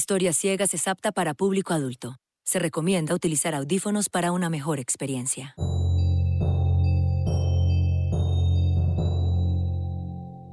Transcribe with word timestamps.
Historias 0.00 0.38
Ciegas 0.38 0.72
es 0.72 0.88
apta 0.88 1.12
para 1.12 1.34
público 1.34 1.74
adulto. 1.74 2.16
Se 2.42 2.58
recomienda 2.58 3.14
utilizar 3.14 3.54
audífonos 3.54 4.08
para 4.08 4.32
una 4.32 4.48
mejor 4.48 4.80
experiencia. 4.80 5.54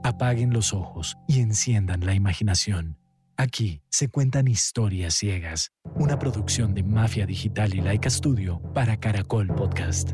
Apaguen 0.04 0.52
los 0.52 0.73
ojos 0.73 1.15
y 1.29 1.39
enciendan 1.39 2.05
la 2.05 2.13
imaginación. 2.13 2.97
Aquí 3.38 3.81
se 3.89 4.10
cuentan 4.10 4.49
historias 4.49 5.13
ciegas, 5.13 5.72
una 5.96 6.20
producción 6.20 6.74
de 6.74 6.84
Mafia 6.84 7.26
Digital 7.26 7.74
y 7.74 7.79
Laika 7.79 8.10
Studio 8.10 8.62
para 8.74 9.00
Caracol 9.00 9.48
Podcast. 9.48 10.12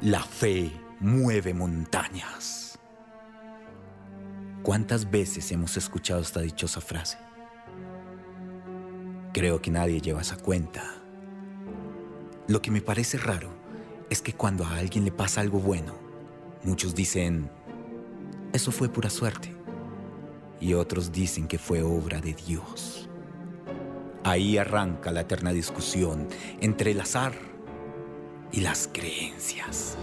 La 0.00 0.22
fe 0.22 0.72
mueve 1.00 1.54
montañas. 1.54 2.78
¿Cuántas 4.62 5.10
veces 5.10 5.52
hemos 5.52 5.76
escuchado 5.76 6.20
esta 6.20 6.40
dichosa 6.40 6.80
frase? 6.80 7.18
Creo 9.32 9.60
que 9.60 9.70
nadie 9.70 10.00
lleva 10.00 10.22
esa 10.22 10.36
cuenta. 10.36 10.94
Lo 12.46 12.62
que 12.62 12.70
me 12.70 12.80
parece 12.80 13.18
raro 13.18 13.50
es 14.08 14.22
que 14.22 14.32
cuando 14.32 14.64
a 14.64 14.76
alguien 14.76 15.04
le 15.04 15.12
pasa 15.12 15.40
algo 15.40 15.58
bueno, 15.58 15.94
muchos 16.62 16.94
dicen, 16.94 17.50
eso 18.52 18.70
fue 18.70 18.88
pura 18.88 19.10
suerte. 19.10 19.54
Y 20.60 20.74
otros 20.74 21.12
dicen 21.12 21.48
que 21.48 21.58
fue 21.58 21.82
obra 21.82 22.20
de 22.20 22.32
Dios. 22.32 23.08
Ahí 24.22 24.56
arranca 24.56 25.12
la 25.12 25.22
eterna 25.22 25.52
discusión 25.52 26.28
entre 26.60 26.92
el 26.92 27.00
azar 27.00 27.34
y 28.52 28.60
las 28.60 28.88
creencias. 28.90 29.98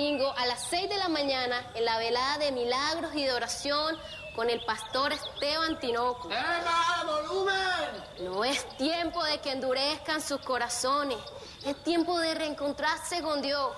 Domingo 0.00 0.32
a 0.38 0.46
las 0.46 0.62
6 0.70 0.88
de 0.88 0.96
la 0.96 1.08
mañana 1.08 1.62
en 1.74 1.84
la 1.84 1.98
velada 1.98 2.38
de 2.38 2.52
milagros 2.52 3.14
y 3.14 3.24
de 3.24 3.34
oración 3.34 3.98
con 4.34 4.48
el 4.48 4.64
pastor 4.64 5.12
Esteban 5.12 5.78
Tinoco. 5.78 6.30
No 8.20 8.42
es 8.42 8.66
tiempo 8.78 9.22
de 9.24 9.40
que 9.40 9.52
endurezcan 9.52 10.22
sus 10.22 10.40
corazones, 10.40 11.18
es 11.66 11.76
tiempo 11.84 12.18
de 12.18 12.34
reencontrarse 12.34 13.20
con 13.20 13.42
Dios. 13.42 13.72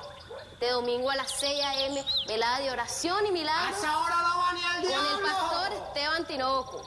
Este 0.53 0.71
domingo 0.71 1.11
a 1.11 1.17
las 1.17 1.29
6 1.41 1.61
a.m., 1.61 2.05
velada 2.29 2.61
de 2.61 2.71
oración 2.71 3.27
y 3.27 3.33
milagros 3.33 3.81
con 3.81 4.93
el 4.93 5.23
pastor 5.25 5.73
Esteban 5.73 6.25
Tinoco. 6.25 6.87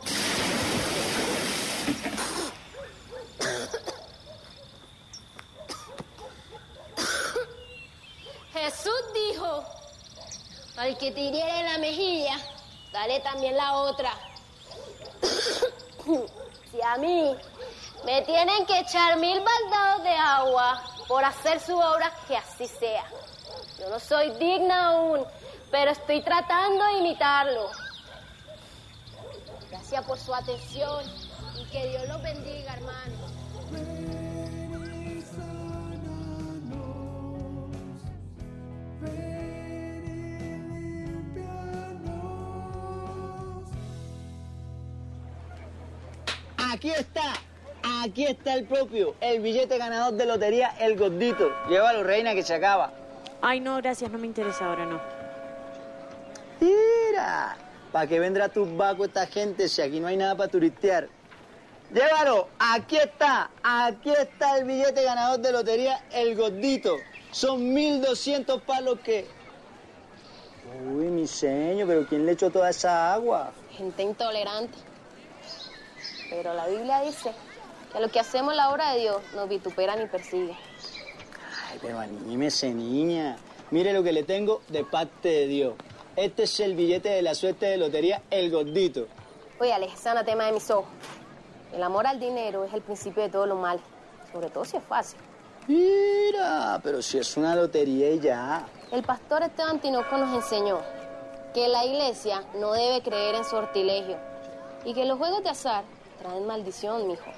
Jesús 8.65 8.99
dijo, 9.13 9.63
al 10.77 10.97
que 10.97 11.11
te 11.11 11.31
la 11.31 11.77
mejilla, 11.77 12.35
dale 12.91 13.19
también 13.19 13.55
la 13.55 13.75
otra. 13.75 14.11
si 16.71 16.81
a 16.81 16.97
mí 16.97 17.35
me 18.05 18.23
tienen 18.23 18.65
que 18.65 18.79
echar 18.79 19.17
mil 19.17 19.39
baldados 19.39 20.01
de 20.01 20.15
agua 20.15 20.81
por 21.07 21.23
hacer 21.23 21.59
su 21.59 21.77
obra, 21.77 22.11
que 22.27 22.35
así 22.35 22.67
sea. 22.67 23.05
Yo 23.77 23.87
no 23.87 23.99
soy 23.99 24.31
digna 24.31 24.87
aún, 24.87 25.23
pero 25.69 25.91
estoy 25.91 26.23
tratando 26.23 26.85
de 26.85 26.93
imitarlo. 26.93 27.69
Gracias 29.69 30.03
por 30.05 30.17
su 30.17 30.33
atención 30.33 31.05
y 31.55 31.65
que 31.65 31.87
Dios 31.89 32.07
los 32.07 32.19
bendiga, 32.23 32.73
hermanos. 32.73 33.35
Aquí 46.85 46.93
está, 46.93 47.33
aquí 48.03 48.25
está 48.25 48.53
el 48.53 48.65
propio, 48.65 49.15
el 49.19 49.41
billete 49.41 49.79
ganador 49.79 50.13
de 50.13 50.27
lotería, 50.27 50.75
el 50.79 50.95
gordito. 50.95 51.51
Llévalo, 51.67 52.03
reina, 52.03 52.35
que 52.35 52.43
se 52.43 52.53
acaba. 52.53 52.93
Ay, 53.41 53.59
no, 53.59 53.77
gracias, 53.77 54.11
no 54.11 54.19
me 54.19 54.27
interesa 54.27 54.67
ahora, 54.67 54.85
no. 54.85 55.01
Mira, 56.59 57.57
¿para 57.91 58.05
qué 58.05 58.19
vendrá 58.19 58.49
tu 58.49 58.77
vaco 58.77 59.05
esta 59.05 59.25
gente 59.25 59.67
si 59.67 59.81
aquí 59.81 59.99
no 59.99 60.05
hay 60.05 60.17
nada 60.17 60.37
para 60.37 60.47
turistear? 60.47 61.09
Llévalo, 61.91 62.49
aquí 62.59 62.97
está, 62.97 63.49
aquí 63.63 64.11
está 64.11 64.59
el 64.59 64.65
billete 64.65 65.03
ganador 65.03 65.39
de 65.39 65.51
lotería, 65.53 66.05
el 66.11 66.35
gordito. 66.35 66.97
Son 67.31 67.73
1200 67.73 68.61
palos 68.61 68.99
que... 68.99 69.27
Uy, 70.87 71.05
mi 71.05 71.25
señor, 71.25 71.87
pero 71.87 72.05
¿quién 72.05 72.27
le 72.27 72.33
echó 72.33 72.51
toda 72.51 72.69
esa 72.69 73.11
agua? 73.11 73.53
Gente 73.71 74.03
intolerante. 74.03 74.77
Pero 76.29 76.53
la 76.53 76.67
Biblia 76.67 77.01
dice 77.01 77.31
que 77.91 77.99
lo 77.99 78.09
que 78.09 78.19
hacemos 78.19 78.55
la 78.55 78.71
obra 78.71 78.93
de 78.93 79.01
Dios 79.01 79.21
nos 79.35 79.47
vitupera 79.47 79.95
ni 79.95 80.05
persigue. 80.07 80.55
Ay, 81.69 81.79
pero 81.81 81.99
anímese, 81.99 82.73
niña. 82.73 83.37
Mire 83.71 83.93
lo 83.93 84.03
que 84.03 84.11
le 84.11 84.23
tengo 84.23 84.61
de 84.69 84.83
parte 84.83 85.29
de 85.29 85.47
Dios. 85.47 85.73
Este 86.15 86.43
es 86.43 86.59
el 86.59 86.75
billete 86.75 87.09
de 87.09 87.21
la 87.21 87.35
suerte 87.35 87.65
de 87.65 87.77
lotería, 87.77 88.21
el 88.29 88.49
gordito. 88.49 89.07
Oye, 89.59 89.73
Alex, 89.73 89.93
ese 89.93 90.09
anatema 90.09 90.45
de 90.45 90.53
mis 90.53 90.69
ojos. 90.69 90.87
El 91.73 91.83
amor 91.83 92.07
al 92.07 92.19
dinero 92.19 92.63
es 92.63 92.73
el 92.73 92.81
principio 92.81 93.23
de 93.23 93.29
todo 93.29 93.45
lo 93.45 93.55
mal, 93.55 93.79
sobre 94.31 94.49
todo 94.49 94.63
si 94.63 94.77
es 94.77 94.83
fácil. 94.83 95.19
Mira, 95.67 96.79
pero 96.83 97.01
si 97.01 97.17
es 97.17 97.35
una 97.37 97.55
lotería 97.55 98.11
y 98.11 98.19
ya. 98.19 98.65
El 98.91 99.03
pastor 99.03 99.43
Esteban 99.43 99.79
Tinoco 99.79 100.17
nos 100.17 100.33
enseñó 100.35 100.79
que 101.53 101.67
la 101.67 101.83
iglesia 101.85 102.43
no 102.59 102.73
debe 102.73 103.01
creer 103.01 103.35
en 103.35 103.43
sortilegio 103.43 104.17
y 104.85 104.93
que 104.93 105.05
los 105.05 105.17
juegos 105.17 105.43
de 105.43 105.49
azar 105.49 105.83
traen 106.25 106.45
maldición, 106.45 107.07
mijo. 107.07 107.31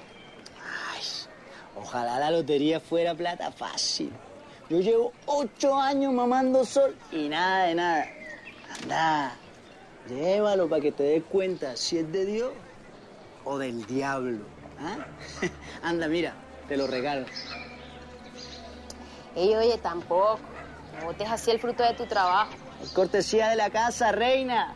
Ay, 0.94 1.02
ojalá 1.76 2.20
la 2.20 2.32
lotería 2.32 2.80
fuera 2.80 3.14
plata 3.16 3.52
fácil. 3.52 4.12
Yo 4.70 4.80
llevo 4.80 5.14
ocho 5.26 5.78
años 5.78 6.14
mamando 6.14 6.66
sol 6.66 6.96
y 7.12 7.30
nada 7.30 7.66
de 7.66 7.76
nada. 7.76 8.06
Anda, 8.84 9.32
llévalo 10.10 10.68
para 10.68 10.82
que 10.82 10.92
te 10.92 11.04
des 11.04 11.24
cuenta 11.24 11.76
si 11.76 12.00
es 12.00 12.12
de 12.12 12.26
Dios 12.26 12.52
o 13.46 13.58
del 13.58 13.86
diablo. 13.86 14.46
¿ah? 14.80 15.06
Anda, 15.84 16.08
mira, 16.08 16.34
te 16.68 16.76
lo 16.76 16.88
regalo. 16.88 17.26
Ey, 19.36 19.56
oye, 19.56 19.78
tampoco. 19.78 20.40
No 21.00 21.06
botes 21.06 21.30
así 21.30 21.52
el 21.52 21.60
fruto 21.60 21.84
de 21.84 21.94
tu 21.94 22.06
trabajo. 22.08 22.52
Es 22.82 22.92
cortesía 22.92 23.50
de 23.50 23.56
la 23.56 23.70
casa, 23.70 24.12
reina. 24.12 24.76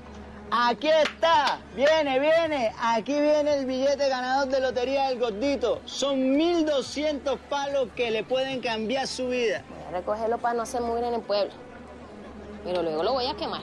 Aquí 0.53 0.89
está, 0.89 1.59
viene, 1.77 2.19
viene. 2.19 2.73
Aquí 2.77 3.13
viene 3.13 3.59
el 3.59 3.65
billete 3.65 4.09
ganador 4.09 4.49
de 4.49 4.59
lotería 4.59 5.07
del 5.07 5.17
gordito. 5.17 5.81
Son 5.85 6.35
1200 6.35 7.39
palos 7.49 7.87
que 7.95 8.11
le 8.11 8.25
pueden 8.25 8.59
cambiar 8.59 9.07
su 9.07 9.29
vida. 9.29 9.63
Voy 9.69 9.83
a 9.87 9.91
recogerlo 9.99 10.37
para 10.39 10.55
no 10.55 10.63
hacer 10.63 10.81
mugre 10.81 11.07
en 11.07 11.13
el 11.13 11.21
pueblo. 11.21 11.53
Pero 12.65 12.83
luego 12.83 13.01
lo 13.01 13.13
voy 13.13 13.27
a 13.27 13.35
quemar. 13.35 13.61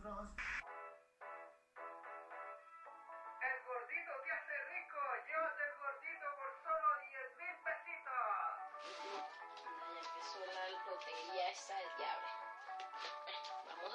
El 0.00 0.39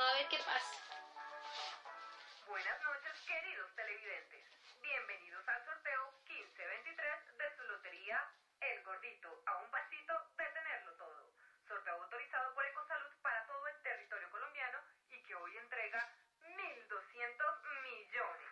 a 0.06 0.14
ver 0.14 0.28
qué 0.30 0.38
pasa. 0.38 0.78
Buenas 2.46 2.82
noches, 2.84 3.14
queridos 3.26 3.76
televidentes. 3.76 4.46
Bienvenidos 4.80 5.48
al 5.48 5.66
sorteo 5.66 6.12
1523 6.30 7.38
de 7.38 7.56
su 7.56 7.64
lotería 7.64 8.22
El 8.62 8.84
Gordito, 8.84 9.42
a 9.48 9.58
un 9.58 9.72
pasito 9.72 10.14
de 10.38 10.46
tenerlo 10.46 10.94
todo. 10.94 11.34
Sorteo 11.68 11.94
autorizado 12.04 12.54
por 12.54 12.66
Ecosalud 12.66 13.18
para 13.24 13.48
todo 13.48 13.68
el 13.68 13.82
territorio 13.82 14.30
colombiano 14.30 14.78
y 15.10 15.24
que 15.24 15.36
hoy 15.36 15.58
entrega 15.58 16.08
1.200 16.42 17.64
millones. 17.82 18.50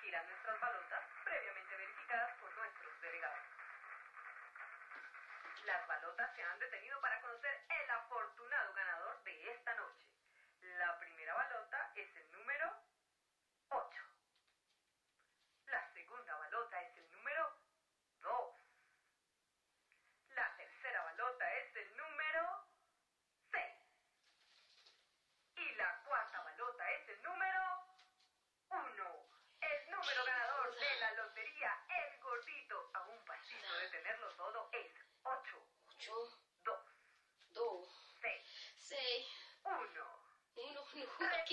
Giran 0.00 0.26
nuestras 0.26 0.60
balotas 0.60 1.04
previamente 1.22 1.76
verificadas 1.76 2.36
por 2.40 2.52
nuestros 2.56 3.00
delegados. 3.02 3.46
Las 5.64 5.86
balotas 5.86 6.34
se 6.34 6.42
han 6.42 6.58
detenido. 6.58 6.91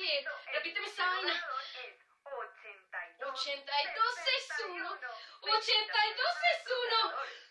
perché 0.09 0.23
l'abitudine 0.53 0.87
sign 0.89 1.29
82 3.19 4.01
61 4.17 4.97
82 5.39 6.23
61 6.65 7.48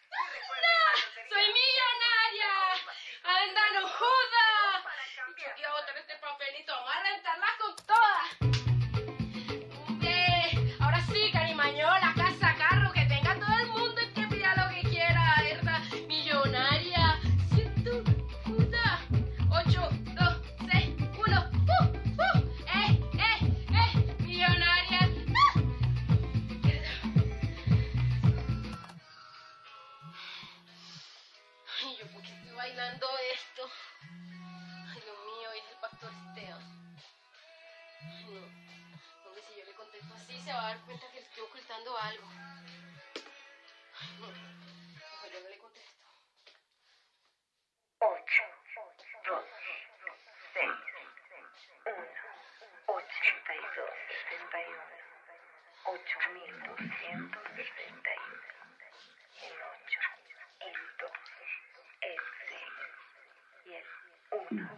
una 64.30 64.70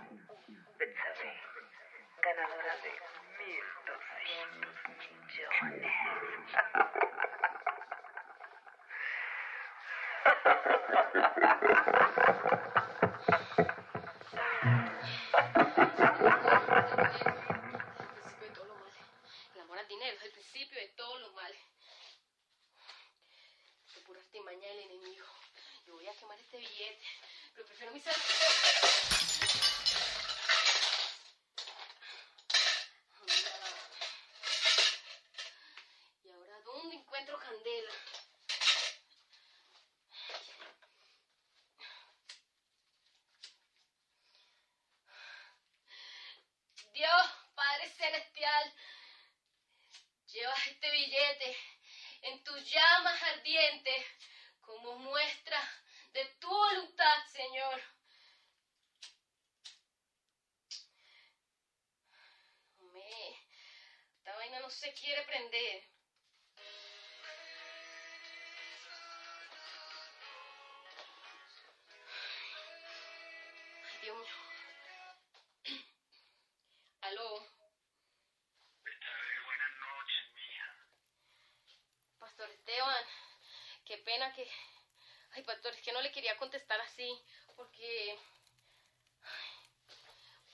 Betsabe, 0.79 1.31
ganadora 2.23 2.77
de 2.77 2.91
1.200 3.41 4.69
millones. 5.11 5.93
El 19.55 19.61
amor 19.61 19.79
al 19.79 19.89
dinero 19.89 20.17
es 20.17 20.23
el 20.23 20.33
principio 20.33 20.81
de 20.81 20.89
todos 20.97 21.21
los 21.21 21.33
males. 21.35 21.61
De 24.61 24.83
enemigo. 24.83 25.27
Yo 25.87 25.95
voy 25.95 26.07
a 26.07 26.15
quemar 26.15 26.39
este 26.39 26.59
billete, 26.59 27.05
pero 27.55 27.67
prefiero 27.67 27.93
mi 27.93 28.01
salud. 28.01 29.30
Dios, 46.93 47.31
Padre 47.55 47.89
Celestial, 47.89 48.75
llevas 50.27 50.67
este 50.69 50.91
billete 50.93 51.57
en 52.23 52.45
tus 52.45 52.71
llamas 52.71 53.21
ardientes 53.23 54.07
como 54.61 54.99
muestra 54.99 55.61
de 56.13 56.25
tu 56.39 56.49
voluntad, 56.49 57.27
Señor. 57.33 57.83
Esta 64.19 64.37
vaina 64.37 64.61
no 64.61 64.71
se 64.71 64.93
quiere 64.95 65.23
prender. 65.25 66.00
Ay, 85.33 85.43
pastor, 85.43 85.73
es 85.75 85.83
que 85.83 85.93
no 85.93 86.01
le 86.01 86.13
quería 86.13 86.37
contestar 86.37 86.81
así, 86.81 87.11
porque... 87.57 88.19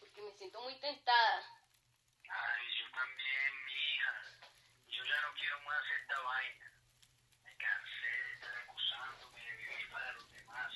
Porque 0.00 0.22
me 0.22 0.32
siento 0.32 0.61
muy 0.62 0.75
tentada. 0.76 1.42
Ay, 2.28 2.66
yo 2.78 2.90
también, 2.90 3.64
mi 3.64 3.72
hija. 3.72 4.22
Yo 4.88 5.04
ya 5.04 5.20
no 5.20 5.34
quiero 5.34 5.61
más 5.62 5.84
esta 6.00 6.20
vaina. 6.20 6.72
Me 7.44 7.56
cansé 7.56 8.08
de 8.08 8.34
estar 8.34 8.56
acusándome 8.56 9.40
de 9.40 9.56
vivir 9.56 9.90
para 9.90 10.12
los 10.12 10.32
demás. 10.32 10.72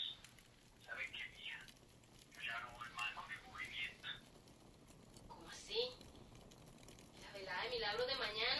¿Saben 0.86 1.12
qué, 1.12 1.24
mija? 1.26 1.66
Yo 2.34 2.42
ya 2.42 2.60
no 2.60 2.70
voy 2.72 2.88
más 2.90 3.14
con 3.14 3.28
mi 3.28 3.36
movimiento. 3.48 4.08
¿Cómo 5.28 5.48
así? 5.50 5.90
La 7.22 7.32
velada 7.32 7.62
de 7.64 7.70
milagros 7.70 8.06
de 8.06 8.14
mañana. 8.14 8.59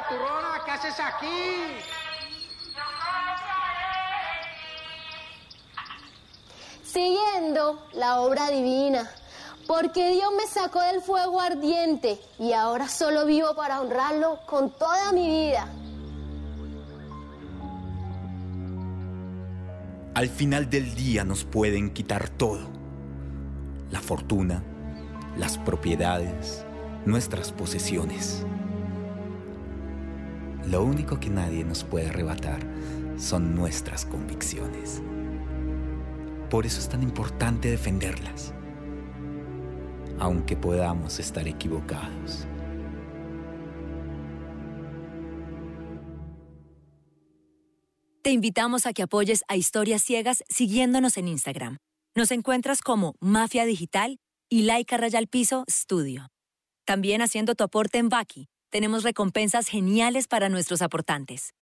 Turrona, 0.00 0.62
¿qué 0.64 0.70
haces 0.70 0.98
aquí? 0.98 1.28
Siguiendo 6.82 7.86
la 7.92 8.20
obra 8.22 8.48
divina, 8.50 9.10
porque 9.66 10.10
Dios 10.10 10.32
me 10.34 10.46
sacó 10.46 10.80
del 10.80 11.02
fuego 11.02 11.40
ardiente 11.40 12.18
y 12.38 12.54
ahora 12.54 12.88
solo 12.88 13.26
vivo 13.26 13.54
para 13.54 13.82
honrarlo 13.82 14.40
con 14.46 14.70
toda 14.70 15.12
mi 15.12 15.28
vida. 15.28 15.68
Al 20.14 20.28
final 20.28 20.70
del 20.70 20.94
día 20.94 21.24
nos 21.24 21.44
pueden 21.44 21.92
quitar 21.92 22.30
todo. 22.30 22.70
La 23.90 24.00
fortuna, 24.00 24.62
las 25.36 25.58
propiedades, 25.58 26.64
nuestras 27.04 27.52
posesiones. 27.52 28.44
Lo 30.68 30.84
único 30.84 31.18
que 31.18 31.28
nadie 31.28 31.64
nos 31.64 31.84
puede 31.84 32.08
arrebatar 32.08 32.60
son 33.16 33.54
nuestras 33.54 34.04
convicciones. 34.04 35.02
Por 36.50 36.66
eso 36.66 36.80
es 36.80 36.88
tan 36.88 37.02
importante 37.02 37.70
defenderlas, 37.70 38.52
aunque 40.18 40.56
podamos 40.56 41.18
estar 41.18 41.48
equivocados. 41.48 42.46
Te 48.22 48.30
invitamos 48.30 48.86
a 48.86 48.92
que 48.92 49.02
apoyes 49.02 49.42
a 49.48 49.56
Historias 49.56 50.02
Ciegas 50.02 50.44
siguiéndonos 50.48 51.16
en 51.16 51.26
Instagram. 51.26 51.78
Nos 52.14 52.30
encuentras 52.30 52.80
como 52.80 53.16
Mafia 53.18 53.64
Digital 53.64 54.20
y 54.48 54.62
Laika 54.62 54.96
Rayal 54.96 55.26
Piso 55.26 55.64
Studio. 55.68 56.28
También 56.84 57.20
haciendo 57.20 57.54
tu 57.54 57.64
aporte 57.64 57.98
en 57.98 58.08
Baki, 58.08 58.48
tenemos 58.72 59.04
recompensas 59.04 59.68
geniales 59.68 60.26
para 60.26 60.48
nuestros 60.48 60.82
aportantes. 60.82 61.54